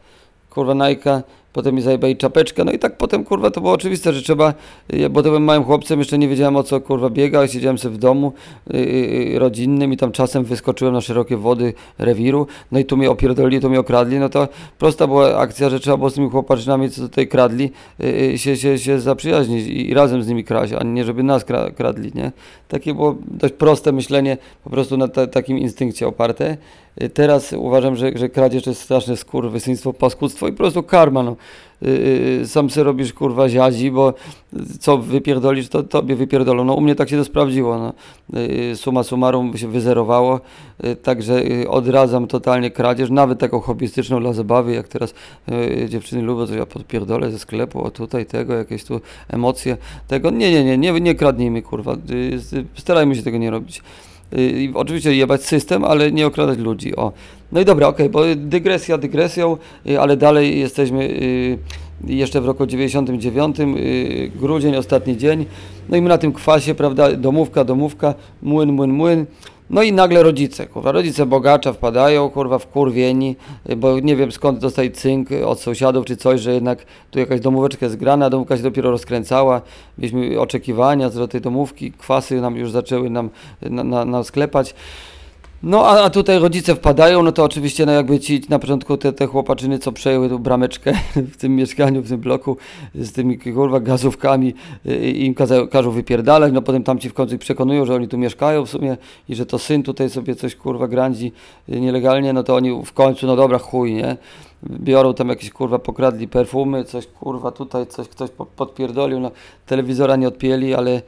kurwa 0.50 0.74
Najka, 0.74 1.22
potem 1.52 1.74
mi 1.74 1.82
zajebali 1.82 2.16
czapeczkę, 2.16 2.64
no 2.64 2.72
i 2.72 2.78
tak 2.78 2.96
potem, 2.96 3.24
kurwa, 3.24 3.50
to 3.50 3.60
było 3.60 3.72
oczywiste, 3.72 4.12
że 4.12 4.22
trzeba, 4.22 4.54
y, 4.94 5.10
bo 5.10 5.22
to 5.22 5.28
byłem 5.28 5.44
małym 5.44 5.64
chłopcem, 5.64 5.98
jeszcze 5.98 6.18
nie 6.18 6.28
wiedziałem 6.28 6.56
o 6.56 6.62
co, 6.62 6.80
kurwa, 6.80 7.10
biega, 7.10 7.48
siedziałem 7.48 7.78
sobie 7.78 7.94
w 7.94 7.98
domu 7.98 8.32
yy, 8.70 9.38
rodzinnym 9.38 9.92
i 9.92 9.96
tam 9.96 10.12
czasem 10.12 10.44
wyskoczyłem 10.44 10.94
na 10.94 11.00
szerokie 11.00 11.36
wody 11.36 11.74
rewiru, 11.98 12.46
no 12.72 12.78
i 12.78 12.84
tu 12.84 12.96
mnie 12.96 13.10
opierdolili, 13.10 13.62
tu 13.62 13.70
mnie 13.70 13.80
okradli, 13.80 14.18
no 14.18 14.28
to 14.28 14.48
prosta 14.78 15.06
była 15.06 15.38
akcja, 15.38 15.70
że 15.70 15.80
trzeba 15.80 15.96
było 15.96 16.10
z 16.10 16.14
tymi 16.14 16.30
chłopaczynami, 16.30 16.90
co 16.90 17.02
tutaj 17.02 17.28
kradli, 17.28 17.70
yy, 17.98 18.38
się, 18.38 18.56
się, 18.56 18.78
się 18.78 19.00
zaprzyjaźnić 19.00 19.66
i, 19.66 19.90
i 19.90 19.94
razem 19.94 20.22
z 20.22 20.28
nimi 20.28 20.44
kraść, 20.44 20.72
a 20.72 20.84
nie 20.84 21.04
żeby 21.04 21.22
nas 21.22 21.44
kra 21.44 21.70
kradli, 21.70 22.12
nie? 22.14 22.32
Takie 22.68 22.94
było 22.94 23.16
dość 23.26 23.54
proste 23.54 23.92
myślenie, 23.92 24.36
po 24.64 24.70
prostu 24.70 24.96
na 24.96 25.08
takim 25.08 25.58
instynkcie 25.58 26.08
oparte. 26.08 26.56
Teraz 27.14 27.52
uważam, 27.52 27.96
że, 27.96 28.10
że 28.14 28.28
kradzież 28.28 28.62
to 28.62 28.70
jest 28.70 28.82
straszne 28.82 29.16
skurwysyństwo, 29.16 29.92
paskudztwo 29.92 30.48
i 30.48 30.52
po 30.52 30.56
prostu 30.56 30.82
karma. 30.82 31.22
No. 31.22 31.36
Yy, 31.82 32.46
sam 32.46 32.70
sobie 32.70 32.84
robisz 32.84 33.12
kurwa 33.12 33.48
ziazi, 33.48 33.90
bo 33.90 34.14
co 34.80 34.98
wypierdolisz, 34.98 35.68
to 35.68 35.82
tobie 35.82 36.16
wypierdolą. 36.16 36.64
No 36.64 36.74
u 36.74 36.80
mnie 36.80 36.94
tak 36.94 37.08
się 37.08 37.16
to 37.16 37.24
sprawdziło. 37.24 37.78
No. 37.78 37.92
Yy, 38.40 38.76
suma 38.76 39.02
summarum 39.02 39.56
się 39.56 39.68
wyzerowało, 39.68 40.40
także 41.02 41.42
odradzam 41.68 42.26
totalnie 42.26 42.70
kradzież, 42.70 43.10
nawet 43.10 43.38
taką 43.38 43.60
hobbystyczną 43.60 44.20
dla 44.20 44.32
zabawy, 44.32 44.72
jak 44.72 44.88
teraz 44.88 45.14
dziewczyny 45.88 46.22
lubią, 46.22 46.46
to 46.46 46.54
ja 46.54 46.66
podpierdolę 46.66 47.30
ze 47.30 47.38
sklepu, 47.38 47.84
o 47.84 47.90
tutaj 47.90 48.26
tego, 48.26 48.54
jakieś 48.54 48.84
tu 48.84 49.00
emocje, 49.28 49.76
tego. 50.08 50.30
Nie, 50.30 50.52
nie, 50.52 50.64
nie, 50.64 50.78
nie, 50.78 51.00
nie 51.00 51.14
kradnijmy 51.14 51.62
kurwa, 51.62 51.96
starajmy 52.74 53.16
się 53.16 53.22
tego 53.22 53.38
nie 53.38 53.50
robić. 53.50 53.82
Y, 54.38 54.70
oczywiście 54.74 55.14
jebać 55.14 55.44
system, 55.44 55.84
ale 55.84 56.12
nie 56.12 56.26
okradać 56.26 56.58
ludzi. 56.58 56.96
O. 56.96 57.12
No 57.52 57.60
i 57.60 57.64
dobra, 57.64 57.88
okej, 57.88 58.06
okay, 58.06 58.34
bo 58.34 58.40
dygresja 58.40 58.98
dygresją, 58.98 59.56
y, 59.86 60.00
ale 60.00 60.16
dalej 60.16 60.58
jesteśmy 60.58 61.04
y, 61.04 61.58
jeszcze 62.06 62.40
w 62.40 62.46
roku 62.46 62.66
99, 62.66 63.56
grudzień, 64.40 64.76
ostatni 64.76 65.16
dzień. 65.16 65.46
No 65.88 65.96
i 65.96 66.02
my 66.02 66.08
na 66.08 66.18
tym 66.18 66.32
kwasie, 66.32 66.74
prawda, 66.74 67.12
domówka, 67.12 67.64
domówka, 67.64 68.14
młyn, 68.42 68.72
młyn, 68.72 68.92
młyn. 68.92 69.26
No 69.72 69.82
i 69.82 69.92
nagle 69.92 70.22
rodzice, 70.22 70.66
kurwa, 70.66 70.92
rodzice 70.92 71.26
bogacza 71.26 71.72
wpadają, 71.72 72.30
kurwa, 72.30 72.58
w 72.58 72.66
kurwieni, 72.66 73.36
bo 73.76 74.00
nie 74.00 74.16
wiem 74.16 74.32
skąd 74.32 74.58
dostali 74.58 74.92
cynk 74.92 75.28
od 75.46 75.60
sąsiadów 75.60 76.06
czy 76.06 76.16
coś, 76.16 76.40
że 76.40 76.54
jednak 76.54 76.86
tu 77.10 77.18
jakaś 77.18 77.40
domóweczka 77.40 77.86
jest 77.86 77.96
grana, 77.96 78.30
domówka 78.30 78.56
się 78.56 78.62
dopiero 78.62 78.90
rozkręcała, 78.90 79.60
mieliśmy 79.98 80.40
oczekiwania 80.40 81.10
co 81.10 81.18
do 81.18 81.28
tej 81.28 81.40
domówki, 81.40 81.92
kwasy 81.92 82.40
nam 82.40 82.56
już 82.56 82.70
zaczęły 82.70 83.10
nam, 83.10 83.30
na, 83.62 83.84
na, 83.84 84.04
nam 84.04 84.24
sklepać. 84.24 84.74
No 85.62 85.86
a, 85.86 86.04
a 86.04 86.10
tutaj 86.10 86.38
rodzice 86.38 86.74
wpadają, 86.74 87.22
no 87.22 87.32
to 87.32 87.44
oczywiście 87.44 87.86
no 87.86 87.92
jakby 87.92 88.20
ci 88.20 88.42
na 88.48 88.58
początku 88.58 88.96
te, 88.96 89.12
te 89.12 89.26
chłopaczyny, 89.26 89.78
co 89.78 89.92
przejęły 89.92 90.28
tą 90.28 90.38
brameczkę 90.38 90.92
w 91.32 91.36
tym 91.36 91.56
mieszkaniu, 91.56 92.02
w 92.02 92.08
tym 92.08 92.20
bloku 92.20 92.56
z 92.94 93.12
tymi 93.12 93.38
kurwa 93.38 93.80
gazówkami 93.80 94.54
y, 94.86 95.10
im 95.10 95.34
kaza, 95.34 95.66
każą 95.66 95.90
wypierdalać, 95.90 96.52
no 96.52 96.62
potem 96.62 96.82
tam 96.82 96.98
ci 96.98 97.08
w 97.08 97.14
końcu 97.14 97.38
przekonują, 97.38 97.86
że 97.86 97.94
oni 97.94 98.08
tu 98.08 98.18
mieszkają 98.18 98.66
w 98.66 98.70
sumie 98.70 98.96
i 99.28 99.34
że 99.34 99.46
to 99.46 99.58
syn 99.58 99.82
tutaj 99.82 100.10
sobie 100.10 100.34
coś 100.34 100.56
kurwa 100.56 100.88
grandzi 100.88 101.32
y, 101.68 101.80
nielegalnie, 101.80 102.32
no 102.32 102.42
to 102.42 102.54
oni 102.54 102.82
w 102.84 102.92
końcu, 102.92 103.26
no 103.26 103.36
dobra 103.36 103.58
chuj, 103.58 103.94
nie? 103.94 104.16
Biorą 104.70 105.14
tam 105.14 105.28
jakieś 105.28 105.50
kurwa 105.50 105.78
pokradli 105.78 106.28
perfumy, 106.28 106.84
coś 106.84 107.06
kurwa 107.06 107.50
tutaj, 107.50 107.86
coś 107.86 108.08
ktoś 108.08 108.30
po- 108.30 108.46
podpierdolił, 108.46 109.20
no 109.20 109.30
telewizora 109.66 110.16
nie 110.16 110.28
odpięli, 110.28 110.74
ale 110.74 111.02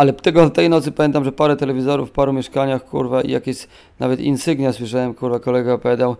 ale 0.00 0.12
tego, 0.12 0.50
tej 0.50 0.68
nocy 0.68 0.92
pamiętam, 0.92 1.24
że 1.24 1.32
parę 1.32 1.56
telewizorów 1.56 2.08
w 2.08 2.12
paru 2.12 2.32
mieszkaniach, 2.32 2.84
kurwa, 2.84 3.22
i 3.22 3.30
jakieś 3.30 3.66
nawet 3.98 4.20
insygnia 4.20 4.72
słyszałem, 4.72 5.14
kurwa, 5.14 5.38
kolega 5.40 5.72
opowiadał, 5.72 6.16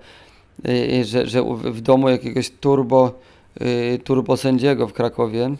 yy, 0.64 1.04
że, 1.04 1.26
że 1.26 1.42
w 1.54 1.80
domu 1.80 2.08
jakiegoś 2.08 2.50
turbo, 2.50 3.18
yy, 3.60 3.99
turbo 3.99 4.37
sędziego 4.37 4.88
w 4.88 4.92
Krakowie 4.92 5.50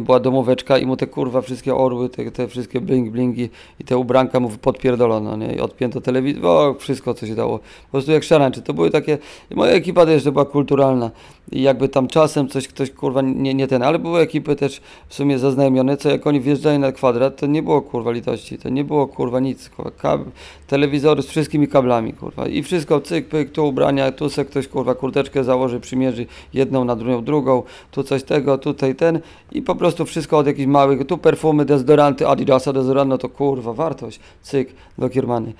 była 0.00 0.20
domóweczka 0.20 0.78
i 0.78 0.86
mu 0.86 0.96
te 0.96 1.06
kurwa 1.06 1.40
wszystkie 1.40 1.74
orły, 1.74 2.08
te, 2.08 2.30
te 2.30 2.48
wszystkie 2.48 2.80
bling 2.80 3.10
blingi 3.10 3.48
i 3.80 3.84
te 3.84 3.98
ubranka 3.98 4.40
mu 4.40 4.50
podpierdolono, 4.50 5.36
nie? 5.36 5.52
I 5.52 5.60
odpięto 5.60 6.00
telewizor, 6.00 6.44
o, 6.44 6.74
wszystko 6.74 7.14
co 7.14 7.26
się 7.26 7.34
dało. 7.34 7.58
Po 7.58 7.90
prostu 7.90 8.12
jak 8.12 8.24
szarańczy. 8.24 8.62
To 8.62 8.74
były 8.74 8.90
takie, 8.90 9.18
moja 9.54 9.72
ekipa 9.72 10.06
też 10.06 10.30
była 10.30 10.44
kulturalna 10.44 11.10
i 11.52 11.62
jakby 11.62 11.88
tam 11.88 12.08
czasem 12.08 12.48
coś 12.48 12.68
ktoś 12.68 12.90
kurwa 12.90 13.22
nie, 13.22 13.54
nie 13.54 13.66
ten, 13.66 13.82
ale 13.82 13.98
były 13.98 14.20
ekipy 14.20 14.56
też 14.56 14.80
w 15.08 15.14
sumie 15.14 15.38
zaznajomione, 15.38 15.96
co 15.96 16.10
jak 16.10 16.26
oni 16.26 16.40
wjeżdżali 16.40 16.78
na 16.78 16.92
kwadrat, 16.92 17.36
to 17.36 17.46
nie 17.46 17.62
było 17.62 17.82
kurwa 17.82 18.10
litości, 18.10 18.58
to 18.58 18.68
nie 18.68 18.84
było 18.84 19.06
kurwa 19.06 19.40
nic, 19.40 19.68
kurwa, 19.68 19.90
kab, 19.90 20.20
telewizory 20.66 21.22
z 21.22 21.26
wszystkimi 21.26 21.68
kablami, 21.68 22.12
kurwa, 22.12 22.48
i 22.48 22.62
wszystko, 22.62 23.00
cyk, 23.00 23.28
pyk, 23.28 23.52
tu 23.52 23.68
ubrania, 23.68 24.12
tu 24.12 24.30
se 24.30 24.44
ktoś 24.44 24.68
kurwa 24.68 24.94
kurteczkę 24.94 25.44
założy, 25.44 25.80
przymierzy 25.80 26.26
jedną 26.54 26.84
na 26.84 26.96
drugą, 26.96 27.24
drugą, 27.24 27.62
tu 27.90 28.02
coś 28.02 28.22
tego, 28.22 28.58
tutaj 28.58 28.94
ten 28.94 29.20
i 29.58 29.62
po 29.62 29.74
prostu 29.74 30.04
wszystko 30.04 30.38
od 30.38 30.46
jakichś 30.46 30.66
małych, 30.66 31.06
tu 31.06 31.18
perfumy, 31.18 31.64
dezodoranty, 31.64 32.28
Adidasa, 32.28 32.72
dezodorant, 32.72 33.10
no 33.10 33.18
to 33.18 33.28
kurwa, 33.28 33.72
wartość, 33.72 34.20
cyk, 34.42 34.68
do 34.98 35.08
kiermany. 35.08 35.52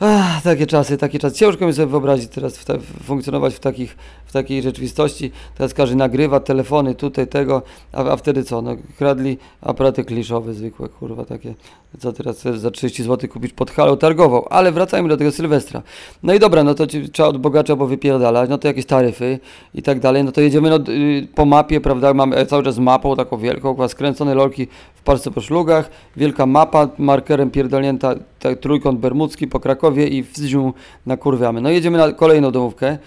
Ach, 0.00 0.42
takie 0.42 0.66
czasy, 0.66 0.98
takie 0.98 1.18
czasy. 1.18 1.36
Ciężko 1.36 1.66
mi 1.66 1.72
sobie 1.72 1.86
wyobrazić 1.86 2.30
teraz 2.30 2.58
w 2.58 2.64
ta, 2.64 2.74
funkcjonować 3.04 3.54
w, 3.54 3.60
takich, 3.60 3.96
w 4.26 4.32
takiej 4.32 4.62
rzeczywistości. 4.62 5.30
Teraz 5.54 5.74
każdy 5.74 5.96
nagrywa 5.96 6.40
telefony 6.40 6.94
tutaj 6.94 7.26
tego, 7.26 7.62
a, 7.92 8.04
a 8.04 8.16
wtedy 8.16 8.44
co? 8.44 8.62
No, 8.62 8.76
kradli 8.98 9.38
aparaty 9.60 10.04
kliszowe 10.04 10.54
zwykłe, 10.54 10.88
kurwa, 10.88 11.24
takie, 11.24 11.54
co 11.98 12.12
teraz 12.12 12.42
za 12.42 12.70
30 12.70 13.02
zł 13.02 13.30
kupić 13.30 13.52
pod 13.52 13.70
halą 13.70 13.96
targową. 13.96 14.44
Ale 14.48 14.72
wracajmy 14.72 15.08
do 15.08 15.16
tego 15.16 15.32
Sylwestra. 15.32 15.82
No 16.22 16.34
i 16.34 16.38
dobra, 16.38 16.64
no 16.64 16.74
to 16.74 16.86
ci, 16.86 17.10
trzeba 17.10 17.28
od 17.28 17.38
bogacza 17.38 17.76
bo 17.76 17.86
wypierdalać, 17.86 18.50
no 18.50 18.58
to 18.58 18.68
jakieś 18.68 18.86
taryfy 18.86 19.38
i 19.74 19.82
tak 19.82 20.00
dalej. 20.00 20.24
No 20.24 20.32
to 20.32 20.40
jedziemy 20.40 20.70
no, 20.70 20.76
y, 20.76 21.28
po 21.34 21.44
mapie, 21.44 21.80
prawda? 21.80 22.14
Mamy 22.14 22.36
e, 22.36 22.46
cały 22.46 22.62
czas 22.62 22.78
mapą 22.78 23.16
taką 23.16 23.38
wielką, 23.38 23.88
skręcone 23.88 24.34
lolki 24.34 24.66
w 24.94 25.02
parce 25.02 25.30
po 25.30 25.40
szlugach, 25.40 25.90
wielka 26.16 26.46
mapa, 26.46 26.88
markerem 26.98 27.50
pierdolnięta, 27.50 28.14
tak, 28.40 28.58
trójkąt 28.58 29.00
bermudzki 29.00 29.46
po 29.46 29.60
Krakowie 29.60 30.08
i 30.08 30.22
w 30.22 30.36
Zdziu 30.36 30.74
nakurwiamy. 31.06 31.60
No 31.60 31.70
jedziemy 31.70 31.98
na 31.98 32.12
kolejną 32.12 32.50
domówkę. 32.50 32.98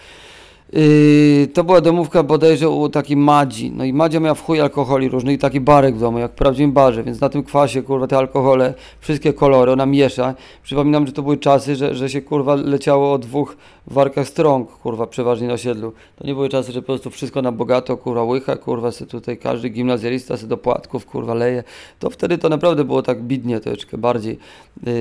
Yy, 0.73 1.47
to 1.47 1.63
była 1.63 1.81
domówka 1.81 2.23
bodajże 2.23 2.69
u 2.69 2.89
takiej 2.89 3.17
Madzi. 3.17 3.71
No 3.71 3.83
i 3.83 3.93
Madzia 3.93 4.19
miała 4.19 4.35
w 4.35 4.43
chuj 4.43 4.61
alkoholi 4.61 5.09
różnych 5.09 5.35
i 5.35 5.37
taki 5.37 5.59
barek 5.59 5.95
w 5.95 5.99
domu, 5.99 6.19
jak 6.19 6.31
w 6.31 6.35
prawdziwym 6.35 6.71
barze, 6.71 7.03
więc 7.03 7.21
na 7.21 7.29
tym 7.29 7.43
kwasie, 7.43 7.81
kurwa, 7.81 8.07
te 8.07 8.17
alkohole, 8.17 8.73
wszystkie 8.99 9.33
kolory, 9.33 9.71
ona 9.71 9.85
miesza. 9.85 10.35
Przypominam, 10.63 11.07
że 11.07 11.13
to 11.13 11.21
były 11.21 11.37
czasy, 11.37 11.75
że, 11.75 11.95
że 11.95 12.09
się, 12.09 12.21
kurwa, 12.21 12.55
leciało 12.55 13.13
o 13.13 13.17
dwóch 13.17 13.57
warkach 13.87 14.27
strąg, 14.27 14.71
kurwa, 14.71 15.07
przeważnie 15.07 15.47
na 15.47 15.53
osiedlu. 15.53 15.93
To 16.15 16.27
nie 16.27 16.33
były 16.33 16.49
czasy, 16.49 16.71
że 16.71 16.81
po 16.81 16.85
prostu 16.85 17.09
wszystko 17.09 17.41
na 17.41 17.51
bogato, 17.51 17.97
kurwa, 17.97 18.23
łycha, 18.23 18.55
kurwa, 18.55 18.91
se 18.91 19.05
tutaj 19.05 19.37
każdy 19.37 19.69
gimnazjalista 19.69 20.37
se 20.37 20.47
do 20.47 20.57
płatków, 20.57 21.05
kurwa, 21.05 21.33
leje. 21.33 21.63
To 21.99 22.09
wtedy 22.09 22.37
to 22.37 22.49
naprawdę 22.49 22.83
było 22.83 23.01
tak 23.01 23.21
bidnie 23.21 23.59
troszeczkę 23.59 23.97
bardziej. 23.97 24.39
Yy, 24.85 24.93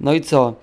no 0.00 0.14
i 0.14 0.20
co? 0.20 0.54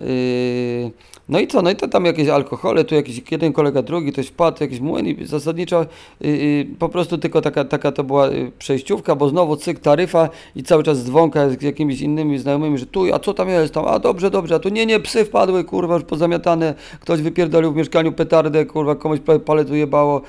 Yy, 0.00 0.90
no 1.28 1.40
i 1.40 1.46
co? 1.46 1.62
No 1.62 1.70
i 1.70 1.76
to 1.76 1.88
tam 1.88 2.04
jakieś 2.04 2.28
alkohole, 2.28 2.84
tu 2.84 2.94
jakiś 2.94 3.22
jeden 3.30 3.52
kolega, 3.52 3.82
drugi, 3.82 4.12
ktoś 4.12 4.26
wpadł, 4.26 4.56
jakiś 4.60 4.80
młyn 4.80 5.06
i 5.06 5.26
zasadniczo 5.26 5.86
yy, 6.20 6.30
yy, 6.36 6.66
po 6.78 6.88
prostu 6.88 7.18
tylko 7.18 7.40
taka, 7.40 7.64
taka 7.64 7.92
to 7.92 8.04
była 8.04 8.26
yy, 8.26 8.52
przejściówka, 8.58 9.14
bo 9.14 9.28
znowu 9.28 9.56
cyk, 9.56 9.78
taryfa 9.78 10.28
i 10.56 10.62
cały 10.62 10.82
czas 10.82 11.04
dzwonka 11.04 11.50
z 11.50 11.62
jakimiś 11.62 12.00
innymi 12.00 12.38
znajomymi, 12.38 12.78
że 12.78 12.86
tu, 12.86 13.14
a 13.14 13.18
co 13.18 13.34
tam 13.34 13.48
jest 13.48 13.74
tam, 13.74 13.84
a 13.86 13.98
dobrze, 13.98 14.30
dobrze, 14.30 14.54
a 14.54 14.58
tu 14.58 14.68
nie, 14.68 14.86
nie, 14.86 15.00
psy 15.00 15.24
wpadły, 15.24 15.64
kurwa, 15.64 15.94
już 15.94 16.04
pozamiatane, 16.04 16.74
ktoś 17.00 17.22
wypierdolił 17.22 17.72
w 17.72 17.76
mieszkaniu 17.76 18.12
petardę, 18.12 18.66
kurwa, 18.66 18.94
komuś 18.94 19.20
pa- 19.20 19.38
palec 19.38 19.70
ujebało. 19.70 20.20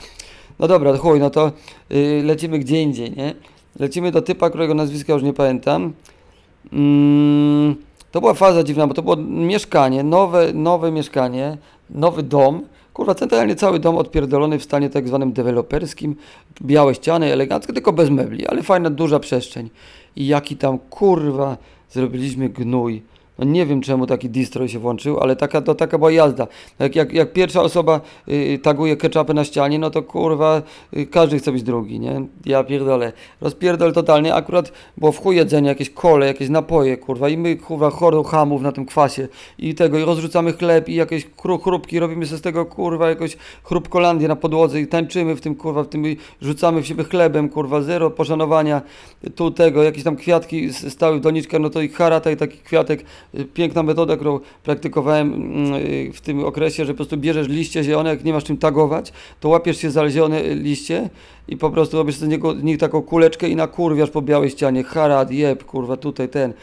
No 0.60 0.68
dobra, 0.68 0.98
chuj, 0.98 1.20
no 1.20 1.30
to 1.30 1.52
yy, 1.90 2.24
lecimy 2.24 2.60
gdzie 2.60 2.82
indziej, 2.82 3.12
nie? 3.12 3.36
Lecimy 3.80 4.12
do 4.12 4.22
typa, 4.22 4.50
którego 4.50 4.74
nazwiska 4.74 5.14
już 5.14 5.24
nie 5.24 5.34
pamiętam. 5.34 5.94
Mm, 6.74 7.76
to 8.16 8.22
była 8.22 8.34
faza 8.34 8.64
dziwna, 8.64 8.88
bo 8.88 8.94
to 8.94 9.02
było 9.02 9.16
mieszkanie, 9.28 10.04
nowe, 10.04 10.54
nowe 10.54 10.92
mieszkanie, 10.92 11.58
nowy 11.90 12.24
dom. 12.24 12.62
Kurwa, 12.94 13.16
centralnie 13.16 13.56
cały 13.56 13.80
dom 13.80 13.98
odpierdolony 13.98 14.60
w 14.60 14.64
stanie 14.64 14.90
tak 14.90 15.08
zwanym 15.08 15.34
deweloperskim. 15.34 16.16
Białe 16.62 16.96
ściany, 16.96 17.34
elegancko, 17.34 17.74
tylko 17.74 17.94
bez 17.94 18.10
mebli, 18.10 18.48
ale 18.48 18.64
fajna, 18.64 18.90
duża 18.90 19.20
przestrzeń. 19.20 19.70
I 20.16 20.28
jaki 20.28 20.58
tam, 20.58 20.80
kurwa, 20.80 21.58
zrobiliśmy 21.90 22.50
gnój. 22.50 23.02
No 23.40 23.46
nie 23.46 23.66
wiem 23.66 23.82
czemu 23.82 24.08
taki 24.08 24.30
distro 24.30 24.68
się 24.68 24.80
włączył, 24.80 25.20
ale 25.20 25.36
taka, 25.36 25.62
to 25.62 25.76
taka 25.76 25.98
była 25.98 26.12
jazda. 26.12 26.48
Jak, 26.80 26.96
jak, 26.96 27.14
jak 27.14 27.34
pierwsza 27.34 27.62
osoba 27.62 28.02
y, 28.28 28.60
taguje 28.64 28.98
ketchupy 28.98 29.34
na 29.34 29.44
ścianie, 29.44 29.80
no 29.80 29.90
to 29.90 30.04
kurwa 30.04 30.62
y, 30.98 31.06
każdy 31.06 31.40
chce 31.40 31.52
być 31.52 31.64
drugi, 31.64 32.00
nie? 32.00 32.26
Ja 32.46 32.64
pierdolę. 32.64 33.14
Rozpierdol 33.42 33.94
totalnie. 33.94 34.34
Akurat 34.34 34.72
było 34.98 35.12
w 35.12 35.20
chuj 35.20 35.36
jedzenie, 35.36 35.70
jakieś 35.70 35.90
kole, 35.90 36.28
jakieś 36.28 36.50
napoje, 36.50 36.98
kurwa. 36.98 37.30
I 37.30 37.38
my 37.38 37.56
kurwa 37.56 37.90
choro 37.90 38.24
hamów 38.24 38.62
na 38.62 38.72
tym 38.72 38.86
kwasie 38.86 39.28
i 39.60 39.76
tego, 39.76 40.00
i 40.00 40.06
rozrzucamy 40.06 40.54
chleb 40.54 40.90
i 40.90 40.96
jakieś 40.96 41.26
kru, 41.38 41.58
chrupki, 41.58 42.00
robimy 42.00 42.26
sobie 42.26 42.38
z 42.38 42.42
tego 42.42 42.66
kurwa 42.66 43.10
jakoś 43.10 43.38
chrupkolandię 43.64 44.28
na 44.28 44.36
podłodze 44.36 44.82
i 44.82 44.88
tańczymy 44.88 45.36
w 45.36 45.42
tym 45.42 45.56
kurwa, 45.56 45.84
w 45.84 45.88
tym 45.88 46.08
i 46.08 46.18
rzucamy 46.42 46.82
w 46.82 46.88
siebie 46.88 47.04
chlebem, 47.04 47.50
kurwa, 47.50 47.82
zero 47.82 48.10
poszanowania. 48.10 48.82
Tu 49.36 49.52
tego, 49.52 49.84
jakieś 49.84 50.04
tam 50.04 50.16
kwiatki 50.16 50.74
stały 50.74 51.18
w 51.18 51.22
doniczkach, 51.22 51.62
no 51.62 51.70
to 51.70 51.82
i 51.82 51.90
harata 51.90 52.32
i 52.32 52.38
taki 52.38 52.58
kwiatek 52.58 53.06
Y, 53.06 53.25
piękna 53.54 53.84
metoda, 53.84 54.16
którą 54.16 54.40
praktykowałem 54.64 55.34
mm, 55.34 55.74
y, 55.74 56.12
w 56.14 56.22
tym 56.22 56.46
okresie, 56.46 56.86
że 56.86 56.94
po 56.94 56.96
prostu 56.96 57.18
bierzesz 57.18 57.48
liście 57.48 57.84
zielone, 57.84 58.10
jak 58.10 58.24
nie 58.24 58.34
masz 58.34 58.44
czym 58.44 58.58
tagować, 58.58 59.14
to 59.40 59.50
łapiesz 59.50 59.78
się 59.78 59.92
za 59.92 60.10
zielone 60.10 60.56
liście 60.56 61.10
i 61.48 61.58
po 61.58 61.70
prostu 61.70 61.98
robisz 61.98 62.16
z 62.16 62.28
niego, 62.28 62.54
nich 62.54 62.78
taką 62.78 63.02
kuleczkę 63.02 63.50
i 63.50 63.56
nakurwiasz 63.56 64.10
po 64.10 64.22
białej 64.22 64.50
ścianie. 64.50 64.84
Harad, 64.84 65.32
jeb, 65.32 65.64
kurwa, 65.64 65.98
tutaj 65.98 66.30
ten. 66.30 66.54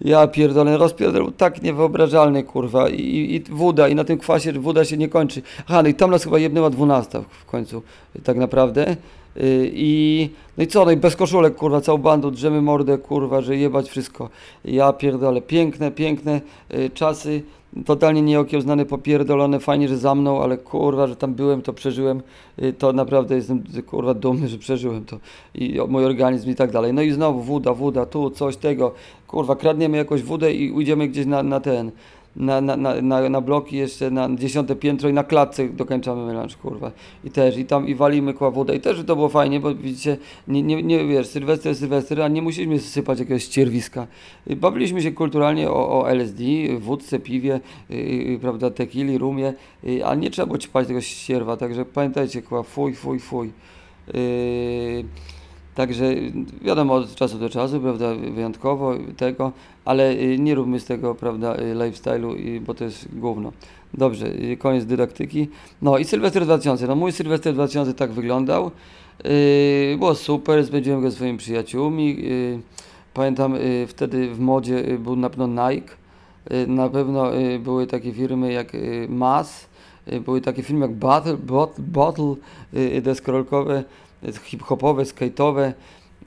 Ja 0.00 0.26
pierdolę, 0.26 0.78
rozpierdol 0.78 1.22
był 1.22 1.32
tak 1.32 1.62
niewyobrażalny, 1.62 2.42
kurwa. 2.42 2.88
I, 2.88 3.00
i, 3.00 3.34
I 3.34 3.42
woda, 3.50 3.88
i 3.88 3.94
na 3.94 4.04
tym 4.04 4.18
kwasie 4.18 4.52
woda 4.52 4.84
się 4.84 4.96
nie 4.96 5.08
kończy. 5.08 5.42
Aha, 5.66 5.82
no 5.82 5.88
i 5.88 5.94
tam 5.94 6.10
nas 6.10 6.24
chyba 6.24 6.38
jebnęła 6.38 6.70
dwunasta 6.70 7.22
w 7.40 7.44
końcu, 7.44 7.82
tak 8.24 8.36
naprawdę. 8.36 8.96
Y, 9.36 9.70
I 9.74 10.30
no 10.58 10.64
i 10.64 10.66
co, 10.66 10.84
no 10.84 10.90
i 10.90 10.96
bez 10.96 11.16
koszulek, 11.16 11.56
kurwa, 11.56 11.80
całą 11.80 11.98
bandą, 11.98 12.30
drzemy 12.30 12.62
mordę, 12.62 12.98
kurwa, 12.98 13.40
że 13.40 13.56
jebać 13.56 13.88
wszystko. 13.88 14.28
Ja 14.64 14.92
pierdolę, 14.92 15.42
piękne, 15.42 15.90
piękne 15.90 16.40
y, 16.74 16.90
czasy, 16.94 17.42
totalnie 17.86 18.22
nieokiełznane, 18.22 18.84
popierdolone, 18.86 19.60
fajnie, 19.60 19.88
że 19.88 19.98
za 19.98 20.14
mną, 20.14 20.42
ale 20.42 20.58
kurwa, 20.58 21.06
że 21.06 21.16
tam 21.16 21.34
byłem, 21.34 21.62
to 21.62 21.72
przeżyłem, 21.72 22.22
y, 22.62 22.72
to 22.72 22.92
naprawdę 22.92 23.36
jestem, 23.36 23.62
kurwa, 23.86 24.14
dumny, 24.14 24.48
że 24.48 24.58
przeżyłem 24.58 25.04
to 25.04 25.18
i 25.54 25.78
mój 25.88 26.04
organizm 26.04 26.50
i 26.50 26.54
tak 26.54 26.72
dalej. 26.72 26.92
No 26.92 27.02
i 27.02 27.10
znowu 27.10 27.42
woda, 27.42 27.74
woda, 27.74 28.06
tu 28.06 28.30
coś 28.30 28.56
tego, 28.56 28.94
kurwa, 29.26 29.56
kradniemy 29.56 29.96
jakąś 29.96 30.22
wodę 30.22 30.54
i 30.54 30.72
ujdziemy 30.72 31.08
gdzieś 31.08 31.26
na, 31.26 31.42
na 31.42 31.60
ten, 31.60 31.90
na, 32.36 32.60
na, 32.60 32.76
na, 32.76 33.28
na, 33.28 33.40
bloki 33.40 33.76
jeszcze 33.76 34.10
na 34.10 34.28
dziesiąte 34.34 34.76
piętro 34.76 35.08
i 35.08 35.12
na 35.12 35.24
klatce 35.24 35.68
dokończamy 35.68 36.26
melanż, 36.26 36.56
kurwa. 36.56 36.92
I 37.24 37.30
też, 37.30 37.58
i 37.58 37.64
tam, 37.64 37.88
i 37.88 37.94
walimy 37.94 38.34
kła 38.34 38.50
wodę. 38.50 38.76
I 38.76 38.80
też 38.80 39.04
to 39.06 39.16
było 39.16 39.28
fajnie, 39.28 39.60
bo 39.60 39.74
widzicie, 39.74 40.16
nie, 40.48 40.62
nie, 40.62 40.82
nie 40.82 41.04
wiesz, 41.04 41.26
Sylwester, 41.26 41.76
Sylwester, 41.76 42.22
a 42.22 42.28
nie 42.28 42.42
musieliśmy 42.42 42.78
sypać 42.78 43.18
jakiegoś 43.18 43.44
ścierwiska. 43.44 44.06
Y, 44.50 44.56
Bawiliśmy 44.56 45.02
się 45.02 45.12
kulturalnie 45.12 45.70
o, 45.70 46.00
o 46.00 46.10
LSD, 46.10 46.42
wódce, 46.78 47.18
piwie, 47.18 47.60
yy, 47.90 48.38
prawda, 48.40 48.70
tequili, 48.70 49.18
rumie, 49.18 49.54
yy, 49.82 50.06
a 50.06 50.14
nie 50.14 50.30
trzeba 50.30 50.46
było 50.46 50.58
ćpać 50.58 50.86
tego 50.86 51.00
ścierwa, 51.00 51.56
także 51.56 51.84
pamiętajcie, 51.84 52.42
kła, 52.42 52.62
fuj, 52.62 52.94
fuj, 52.94 53.20
fuj. 53.20 53.50
Yy, 54.14 55.04
Także 55.74 56.14
wiadomo, 56.62 56.94
od 56.94 57.14
czasu 57.14 57.38
do 57.38 57.48
czasu, 57.50 57.80
prawda, 57.80 58.14
wyjątkowo 58.14 58.94
tego, 59.16 59.52
ale 59.84 60.12
y, 60.12 60.38
nie 60.38 60.54
róbmy 60.54 60.80
z 60.80 60.84
tego, 60.84 61.14
prawda, 61.14 61.54
y, 61.56 61.74
lifestyle'u, 61.74 62.36
y, 62.56 62.60
bo 62.60 62.74
to 62.74 62.84
jest 62.84 63.18
gówno. 63.18 63.52
Dobrze, 63.94 64.26
y, 64.26 64.56
koniec 64.56 64.84
dydaktyki. 64.84 65.48
No 65.82 65.98
i 65.98 66.04
Sylwester 66.04 66.44
2000. 66.44 66.86
No 66.86 66.94
mój 66.96 67.12
Sylwester 67.12 67.54
2000 67.54 67.94
tak 67.94 68.12
wyglądał. 68.12 68.70
Yy, 69.24 69.96
było 69.98 70.14
super, 70.14 70.66
spędziłem 70.66 71.00
go 71.00 71.10
swoimi 71.10 71.38
przyjaciółmi. 71.38 72.16
Yy, 72.22 72.60
pamiętam, 73.14 73.54
yy, 73.54 73.86
wtedy 73.86 74.28
w 74.34 74.40
modzie 74.40 74.88
y, 74.88 74.98
był 74.98 75.16
na 75.16 75.30
pewno 75.30 75.46
Nike. 75.70 75.94
y, 76.52 76.66
na 76.66 76.88
pewno 76.88 77.36
y, 77.36 77.58
były 77.58 77.86
takie 77.86 78.12
firmy 78.12 78.52
jak 78.52 78.74
y, 78.74 79.06
Mas, 79.10 79.66
y, 80.12 80.20
były 80.20 80.40
takie 80.40 80.62
firmy 80.62 80.80
jak 80.86 80.94
Battle, 80.94 81.36
Bot, 81.36 81.74
Bottle, 81.78 82.34
y, 82.74 83.02
deskorolkowe, 83.02 83.78
y, 83.78 83.84
hip-hopowe, 84.44 85.04
skate'owe, 85.04 85.72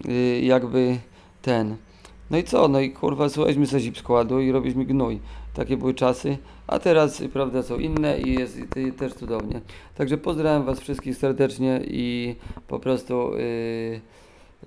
y, 0.05 0.41
jakby 0.43 0.97
ten. 1.41 1.75
No 2.31 2.37
i 2.37 2.43
co? 2.43 2.67
No 2.67 2.79
i 2.79 2.91
kurwa, 2.91 3.29
słuchaliśmy 3.29 3.67
sobie 3.67 3.79
zip 3.79 3.97
składu 3.97 4.39
i 4.39 4.51
robiliśmy 4.51 4.85
gnój. 4.85 5.19
Takie 5.53 5.77
były 5.77 5.93
czasy, 5.93 6.37
a 6.67 6.79
teraz 6.79 7.23
prawda 7.33 7.63
są 7.63 7.77
inne 7.77 8.19
i 8.19 8.33
jest 8.33 8.57
y, 8.77 8.91
też 8.91 9.13
cudownie. 9.13 9.61
Także 9.95 10.17
pozdrawiam 10.17 10.63
Was 10.63 10.79
wszystkich 10.79 11.17
serdecznie 11.17 11.81
i 11.87 12.35
po 12.67 12.79
prostu 12.79 13.35
y, 13.35 14.01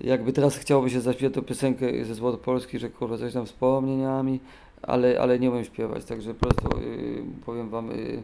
jakby 0.01 0.33
teraz 0.33 0.57
chciałoby 0.57 0.89
się 0.89 1.01
zaśpiewać 1.01 1.35
tą 1.35 1.41
piosenkę 1.41 2.05
ze 2.05 2.15
Złoto 2.15 2.37
Polski, 2.37 2.79
że 2.79 2.89
kurwa 2.89 3.17
coś 3.17 3.33
tam 3.33 3.45
wspomnieniami, 3.45 4.39
ale, 4.81 5.21
ale 5.21 5.39
nie 5.39 5.51
umiem 5.51 5.65
śpiewać, 5.65 6.05
także 6.05 6.33
po 6.33 6.47
prostu 6.47 6.77
y, 6.77 7.23
powiem 7.45 7.69
Wam 7.69 7.91
y, 7.91 8.21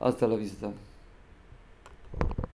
hasta 0.00 0.26
la 0.26 0.36
vista. 0.36 0.72